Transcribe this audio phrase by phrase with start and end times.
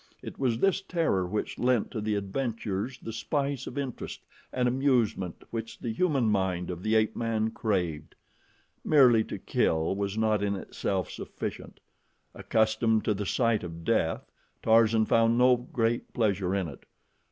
[0.23, 5.43] It was this terror which lent to the adventures the spice of interest and amusement
[5.51, 8.15] which the human mind of the ape man craved.
[8.83, 11.79] Merely to kill was not in itself sufficient.
[12.33, 14.31] Accustomed to the sight of death,
[14.63, 16.87] Tarzan found no great pleasure in it.